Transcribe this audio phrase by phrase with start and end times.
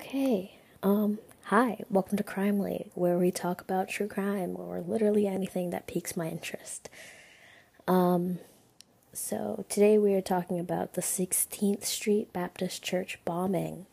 [0.00, 0.52] Okay.
[0.80, 5.70] Um, hi, welcome to Crime Crimely, where we talk about true crime or literally anything
[5.70, 6.88] that piques my interest.
[7.88, 8.38] Um,
[9.12, 13.86] so today we are talking about the 16th Street Baptist Church bombing.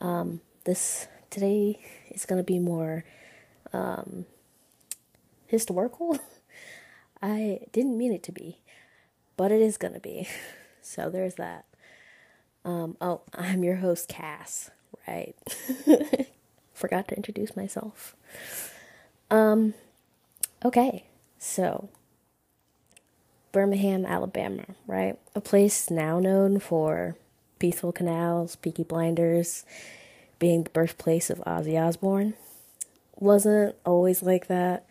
[0.00, 3.04] Um, this today is going to be more
[3.72, 4.26] um,
[5.48, 6.20] historical.
[7.20, 8.60] I didn't mean it to be,
[9.36, 10.28] but it is going to be.
[10.84, 11.64] So there's that.
[12.64, 14.68] Um, oh, I'm your host, Cass
[15.06, 15.34] right.
[16.74, 18.16] Forgot to introduce myself.
[19.30, 19.74] Um,
[20.64, 21.04] okay,
[21.38, 21.88] so
[23.52, 25.18] Birmingham, Alabama, right?
[25.34, 27.16] A place now known for
[27.58, 29.64] peaceful canals, Peaky Blinders,
[30.38, 32.34] being the birthplace of Ozzy Osbourne.
[33.16, 34.84] Wasn't always like that.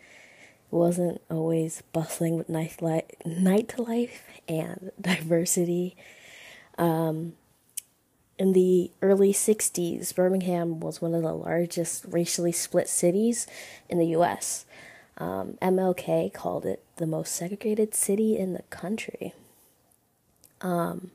[0.70, 5.96] Wasn't always bustling with nightlife, nightlife and diversity.
[6.78, 7.34] Um,
[8.38, 13.46] in the early 60s, Birmingham was one of the largest racially split cities
[13.88, 14.64] in the US.
[15.18, 19.34] Um, MLK called it the most segregated city in the country.
[20.60, 21.10] Um,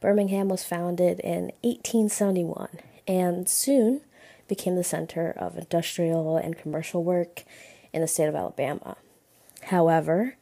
[0.00, 2.68] Birmingham was founded in 1871
[3.06, 4.00] and soon
[4.48, 7.44] became the center of industrial and commercial work
[7.92, 8.96] in the state of Alabama.
[9.64, 10.36] However,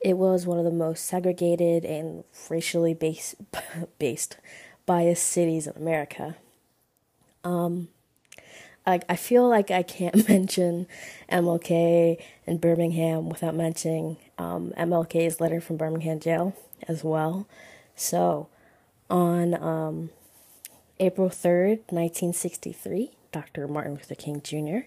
[0.00, 3.34] it was one of the most segregated and racially base,
[3.98, 4.38] based
[4.86, 6.36] biased cities in America.
[7.42, 7.88] Um,
[8.86, 10.86] I, I feel like I can't mention
[11.30, 16.54] MLK and Birmingham without mentioning um, MLK's letter from Birmingham jail
[16.86, 17.46] as well.
[17.96, 18.48] So,
[19.08, 20.10] on um,
[20.98, 23.68] April 3rd, 1963, Dr.
[23.68, 24.86] Martin Luther King Jr.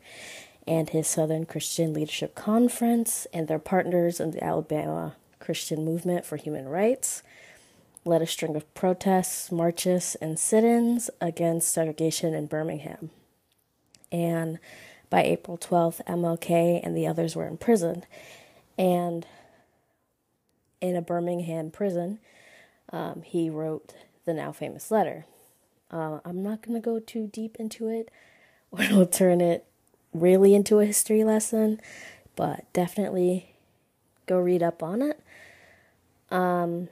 [0.67, 6.37] and his Southern Christian Leadership Conference and their partners in the Alabama Christian Movement for
[6.37, 7.23] Human Rights
[8.07, 13.11] led a string of protests, marches, and sit ins against segregation in Birmingham.
[14.11, 14.59] And
[15.09, 18.05] by April 12th, MLK and the others were imprisoned.
[18.77, 19.25] And
[20.81, 22.19] in a Birmingham prison,
[22.91, 23.93] um, he wrote
[24.25, 25.25] the now famous letter.
[25.89, 28.09] Uh, I'm not going to go too deep into it,
[28.71, 29.65] or it'll turn it
[30.13, 31.79] really into a history lesson,
[32.35, 33.55] but definitely
[34.25, 35.19] go read up on it.
[36.29, 36.89] Um,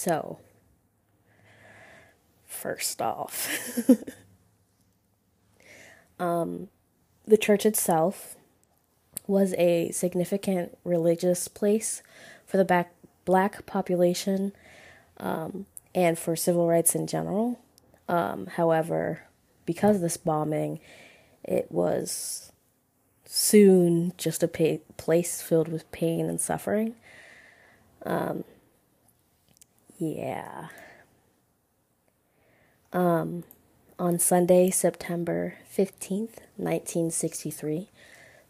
[0.00, 0.38] so,
[2.46, 3.86] first off,
[6.18, 6.68] um,
[7.26, 8.36] the church itself
[9.26, 12.02] was a significant religious place
[12.46, 12.94] for the back,
[13.26, 14.52] black population
[15.18, 17.60] um, and for civil rights in general.
[18.08, 19.26] Um, however,
[19.66, 20.80] because of this bombing,
[21.44, 22.52] it was
[23.26, 26.94] soon just a pa- place filled with pain and suffering.
[28.06, 28.44] Um,
[30.00, 30.68] yeah.
[32.92, 33.44] Um,
[33.98, 37.88] on Sunday, September 15th, 1963,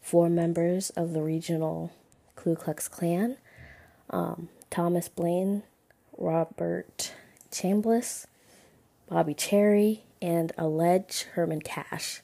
[0.01, 1.91] four members of the regional
[2.35, 3.37] Ku Klux Klan,
[4.09, 5.63] um, Thomas Blaine,
[6.17, 7.13] Robert
[7.51, 8.25] Chambliss,
[9.09, 12.21] Bobby Cherry, and alleged Herman Cash.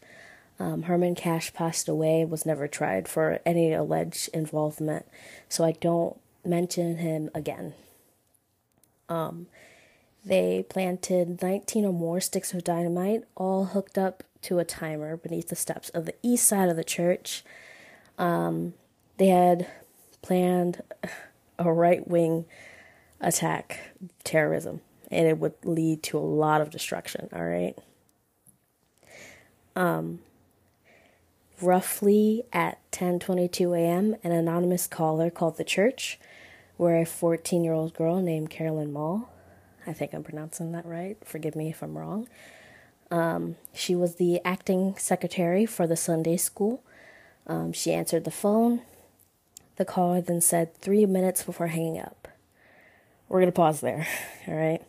[0.59, 5.06] Um, Herman Cash passed away, was never tried for any alleged involvement,
[5.50, 7.74] so I don't mention him again.
[9.09, 9.47] Um,
[10.25, 15.47] they planted 19 or more sticks of dynamite, all hooked up to a timer beneath
[15.47, 17.44] the steps of the east side of the church.
[18.17, 18.73] Um,
[19.17, 19.67] they had
[20.22, 20.81] planned
[21.59, 22.46] a right wing
[23.22, 23.79] attack,
[24.23, 27.78] terrorism, and it would lead to a lot of destruction, all right?
[29.75, 30.19] Um,
[31.62, 36.19] roughly at 10:22 a.m., an anonymous caller called the church
[36.78, 39.30] where a 14 year old girl named Carolyn Maull,
[39.86, 42.28] I think I'm pronouncing that right, forgive me if I'm wrong,
[43.10, 46.84] um, she was the acting secretary for the Sunday school.
[47.46, 48.82] Um, she answered the phone.
[49.78, 52.28] The caller then said three minutes before hanging up.
[53.30, 54.08] We're going to pause there,
[54.48, 54.82] all right?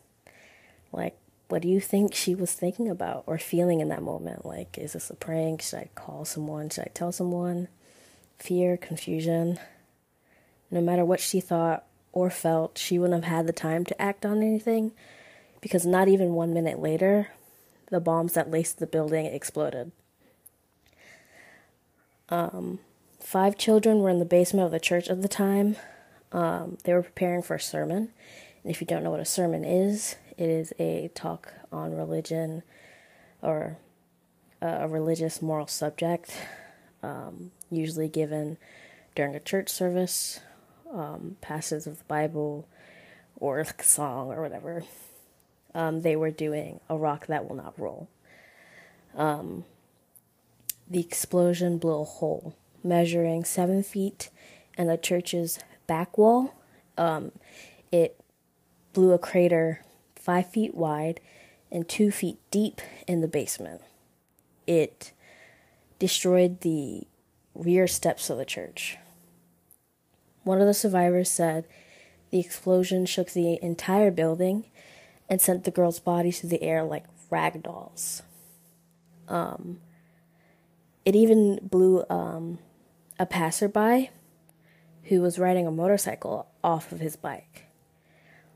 [0.93, 1.17] Like,
[1.49, 4.45] what do you think she was thinking about or feeling in that moment?
[4.45, 5.63] Like, is this a prank?
[5.63, 6.69] Should I call someone?
[6.71, 7.69] Should I tell someone?
[8.39, 9.59] Fear, confusion
[10.71, 14.27] no matter what she thought or felt, she wouldn't have had the time to act
[14.27, 14.93] on anything
[15.61, 17.29] because not even one minute later,
[17.91, 19.93] the bombs that laced the building exploded.
[22.29, 22.81] Um,
[23.21, 25.77] five children were in the basement of the church at the time.
[26.33, 28.11] Um, they were preparing for a sermon.
[28.63, 32.63] And if you don't know what a sermon is, it is a talk on religion
[33.41, 33.79] or
[34.61, 36.33] a religious moral subject,
[37.03, 38.59] um, usually given
[39.15, 40.41] during a church service
[40.93, 42.69] um, passages of the Bible
[43.37, 44.85] or like a song or whatever,
[45.75, 48.09] um, they were doing A Rock That Will Not Roll.
[49.15, 49.65] Um,
[50.89, 54.31] the explosion blew a hole measuring seven feet
[54.77, 56.55] in the church's back wall.
[56.97, 57.33] Um,
[57.93, 58.21] it
[58.93, 59.85] blew a crater
[60.17, 61.21] five feet wide
[61.71, 63.83] and two feet deep in the basement.
[64.67, 65.13] It
[65.99, 67.07] destroyed the
[67.55, 68.99] rear steps of the church.
[70.49, 71.67] One of the survivors said
[72.31, 74.65] the explosion shook the entire building
[75.29, 78.23] and sent the girls' bodies through the air like rag dolls.
[79.29, 79.83] Um,
[81.05, 82.61] it even blew um,
[83.19, 84.09] a passerby
[85.03, 87.67] who was riding a motorcycle off of his bike.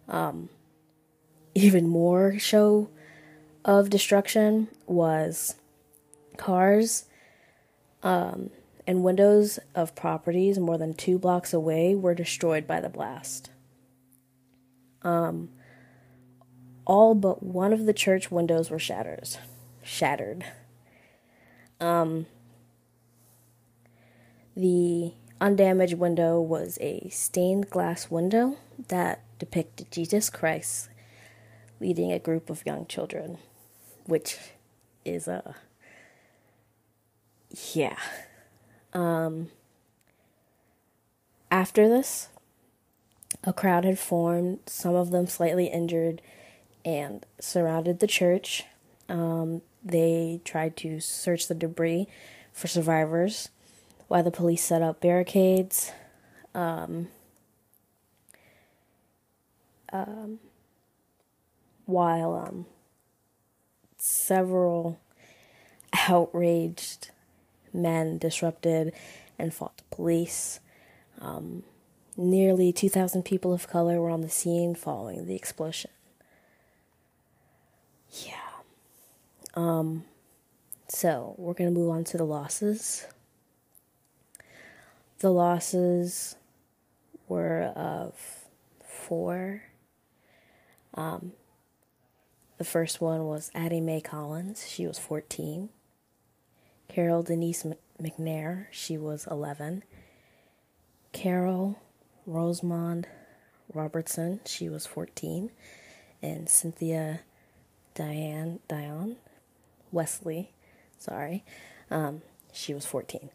[0.08, 0.48] Um,
[1.54, 2.88] even more show
[3.66, 5.56] of destruction was
[6.38, 7.04] cars
[8.02, 8.48] um,
[8.87, 13.50] and windows of properties more than two blocks away were destroyed by the blast.
[15.02, 15.50] Um,
[16.84, 19.38] all but one of the church windows were shatters,
[19.82, 20.44] Shattered.
[21.81, 22.26] Um,
[24.56, 28.58] the undamaged window was a stained glass window
[28.88, 30.88] that depicted Jesus Christ
[31.81, 33.38] leading a group of young children,
[34.06, 34.38] which
[35.05, 35.56] is a
[37.75, 37.96] yeah.
[38.92, 39.50] Um,
[41.50, 42.28] after this,
[43.44, 46.22] a crowd had formed, some of them slightly injured,
[46.84, 48.64] and surrounded the church.
[49.08, 52.06] Um, they tried to search the debris
[52.52, 53.48] for survivors
[54.08, 55.92] while the police set up barricades.
[56.54, 57.08] Um,
[59.92, 60.38] um,
[61.86, 62.66] while um,
[63.98, 64.98] several
[66.08, 67.10] outraged
[67.72, 68.92] men disrupted
[69.38, 70.60] and fought the police.
[71.20, 71.62] Um,
[72.16, 75.90] nearly 2,000 people of color were on the scene following the explosion.
[78.26, 78.34] Yeah.
[79.54, 80.04] Um,
[80.88, 83.06] so we're going to move on to the losses.
[85.20, 86.36] The losses
[87.28, 88.14] were of
[88.84, 89.62] four.
[90.94, 91.32] Um,
[92.58, 94.66] the first one was Addie Mae Collins.
[94.68, 95.70] She was 14.
[96.88, 97.67] Carol Denise
[98.00, 98.67] McNair.
[98.70, 99.82] She was 11.
[101.12, 101.79] Carol
[102.26, 103.06] Rosamond
[103.73, 104.40] Robertson.
[104.46, 105.50] She was 14.
[106.23, 107.20] And Cynthia
[107.94, 109.17] Diane Dionne
[109.90, 110.50] Wesley.
[110.99, 111.44] Sorry.
[111.90, 113.31] Um, she was 14.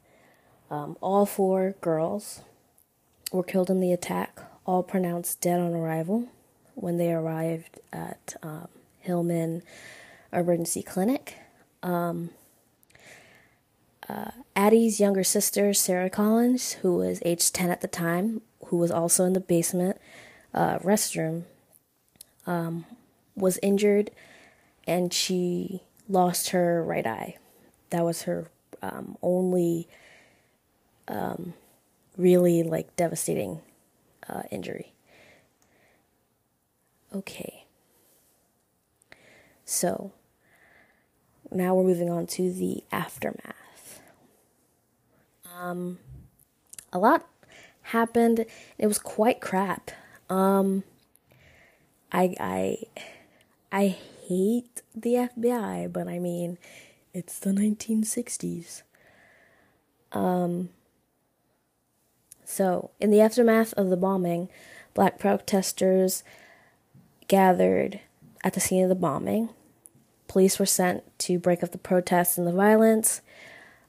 [0.70, 2.42] Um, all four girls
[3.32, 6.28] were killed in the attack, all pronounced dead on arrival
[6.76, 8.68] when they arrived at um,
[9.00, 9.64] Hillman
[10.32, 11.36] Emergency Clinic.
[11.84, 12.32] Um,
[14.10, 18.92] uh, Addie's younger sister, Sarah Collins, who was age 10 at the time, who was
[18.92, 19.98] also in the basement
[20.54, 21.44] uh, restroom,
[22.46, 22.86] um,
[23.36, 24.12] was injured
[24.88, 27.38] and she lost her right eye.
[27.90, 28.48] That was her
[28.82, 29.88] um, only
[31.08, 31.54] um,
[32.18, 33.62] really like devastating
[34.30, 34.94] uh, injury.
[37.14, 37.66] Okay.
[39.66, 40.14] So,
[41.52, 43.67] now we're moving on to the aftermath.
[45.60, 46.00] Um,
[46.94, 47.28] a lot
[47.84, 48.46] happened.
[48.78, 49.92] It was quite crap.
[50.30, 50.84] Um,
[52.12, 52.78] I I
[53.72, 56.58] I hate the FBI, but I mean,
[57.14, 58.84] it's the 1960s.
[60.12, 60.70] Um,
[62.46, 64.50] so, in the aftermath of the bombing,
[64.94, 66.24] black protesters
[67.28, 68.00] gathered
[68.44, 69.50] at the scene of the bombing.
[70.28, 73.22] Police were sent to break up the protests and the violence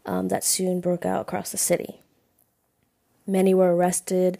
[0.07, 2.00] um, that soon broke out across the city.
[3.26, 4.38] Many were arrested,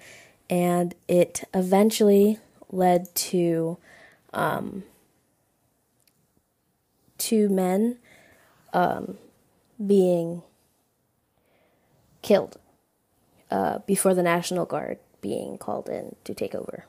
[0.49, 2.39] and it eventually
[2.71, 3.79] led to
[4.33, 4.85] um,
[7.19, 7.99] two men
[8.73, 9.19] um,
[9.85, 10.43] being
[12.23, 12.59] killed
[13.51, 16.85] uh, before the National Guard being called in to take over.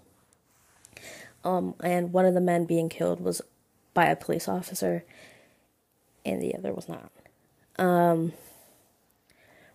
[1.43, 3.41] Um, and one of the men being killed was
[3.93, 5.03] by a police officer,
[6.25, 7.11] and the other was not.
[7.77, 8.33] Um,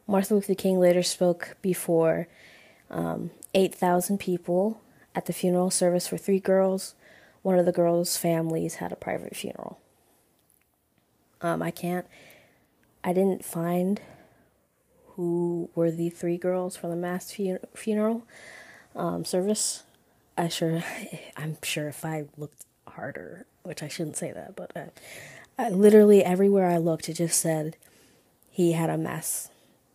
[0.07, 2.29] Martin Luther King later spoke before
[2.91, 4.81] um, 8,000 people
[5.15, 6.95] at the funeral service for three girls.
[7.43, 9.79] One of the girls' families had a private funeral.
[11.41, 12.07] Um, I can't,
[13.03, 14.01] I didn't find
[15.17, 18.27] who were the three girls from the mass fun- funeral
[18.97, 19.85] um, service.
[20.37, 20.83] I sure,
[21.37, 24.87] I'm sure if I looked harder, which I shouldn't say that, but uh,
[25.59, 27.77] I, literally everywhere I looked, it just said
[28.51, 29.51] he had a mass,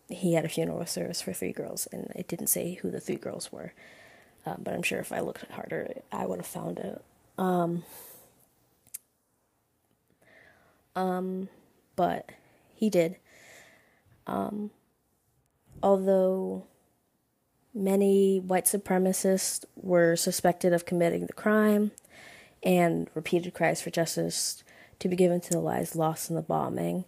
[0.09, 3.15] he had a funeral service for three girls, and it didn't say who the three
[3.15, 3.73] girls were.
[4.45, 7.03] Uh, but I'm sure if I looked harder, I would have found it.
[7.37, 7.83] Um,
[10.95, 11.49] um,
[11.95, 12.29] but
[12.73, 13.17] he did.
[14.25, 14.71] Um,
[15.83, 16.65] although
[17.73, 21.91] many white supremacists were suspected of committing the crime
[22.63, 24.63] and repeated cries for justice
[24.99, 27.05] to be given to the lives lost in the bombing,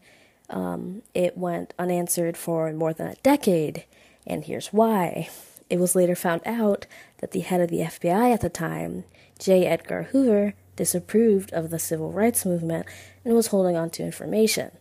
[0.51, 3.86] um, it went unanswered for more than a decade,
[4.27, 5.29] and here's why.
[5.70, 6.86] It was later found out
[7.20, 9.05] that the head of the FBI at the time,
[9.39, 9.65] J.
[9.65, 12.86] Edgar Hoover, disapproved of the civil rights movement
[13.24, 14.72] and was holding on to information.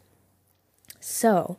[0.98, 1.58] So,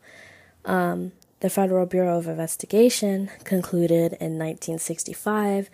[0.66, 5.70] um, the Federal Bureau of Investigation concluded in 1965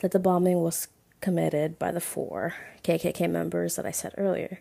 [0.00, 0.88] that the bombing was
[1.20, 4.60] committed by the four KKK members that I said earlier.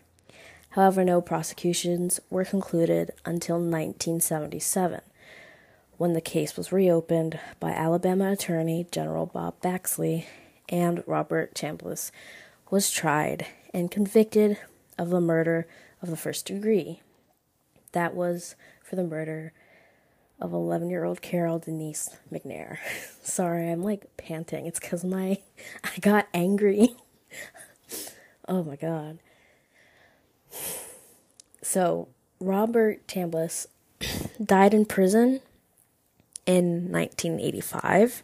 [0.72, 5.01] However, no prosecutions were concluded until 1977,
[5.98, 10.25] when the case was reopened by Alabama Attorney General Bob Baxley
[10.70, 12.12] and Robert Chambliss
[12.70, 14.58] was tried and convicted
[14.98, 15.68] of the murder
[16.01, 17.01] of the first degree.
[17.92, 19.51] That was for the murder
[20.40, 22.78] of 11 year old Carol Denise McNair.
[23.22, 24.68] Sorry, I'm like panting.
[24.68, 25.40] It's because my
[25.84, 26.96] I got angry.
[28.48, 29.20] oh my god.
[31.72, 32.10] So,
[32.42, 33.68] Robert Chambliss
[34.44, 35.40] died in prison
[36.46, 38.24] in 1985.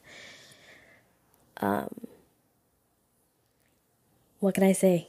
[1.61, 1.87] Um,
[4.41, 5.07] what can I say?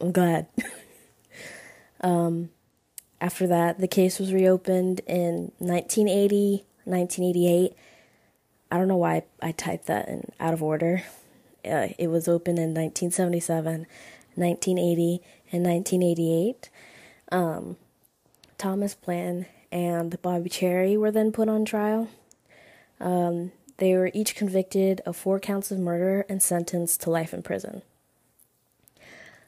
[0.00, 0.46] I'm glad.
[2.02, 2.50] um,
[3.20, 7.72] after that, the case was reopened in 1980, 1988.
[8.70, 11.02] I don't know why I typed that in out of order.
[11.64, 13.88] Uh, it was open in 1977,
[14.34, 15.22] 1980,
[15.52, 16.70] and 1988.
[17.32, 17.76] Um,
[18.58, 22.08] Thomas Plan and Bobby Cherry were then put on trial.
[23.00, 27.42] Um, they were each convicted of four counts of murder and sentenced to life in
[27.42, 27.82] prison.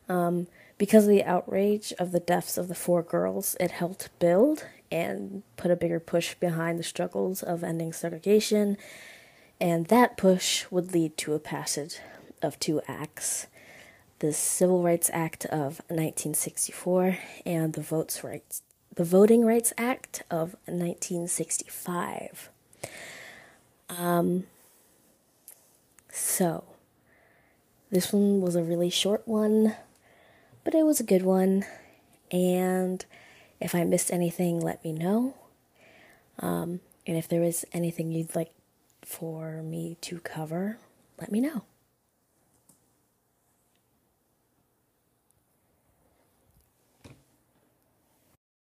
[0.09, 0.47] Um,
[0.79, 5.43] because of the outrage of the deaths of the four girls, it helped build and
[5.57, 8.77] put a bigger push behind the struggles of ending segregation,
[9.61, 11.99] and that push would lead to a passage
[12.43, 13.47] of two acts
[14.23, 18.63] the Civil Rights Act of 1964 and the Votes Rights
[18.95, 22.51] the Voting Rights Act of 1965.
[23.89, 24.45] Um,
[26.09, 26.63] so,
[27.91, 29.75] this one was a really short one,
[30.63, 31.65] but it was a good one.
[32.31, 33.05] And
[33.61, 35.35] if I missed anything, let me know.
[36.39, 38.53] Um, and if there is anything you'd like
[39.05, 40.79] for me to cover,
[41.19, 41.65] let me know.